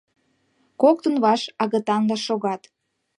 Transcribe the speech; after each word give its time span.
Коктын 0.81 1.15
ваш 1.23 1.41
агытанла 1.63 2.17
шогат. 2.25 2.61